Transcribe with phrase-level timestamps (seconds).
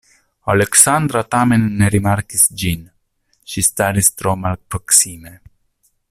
[0.53, 2.81] Aleksandra tamen ne rimarkis ĝin;
[3.53, 5.35] ŝi staris tro malproksime.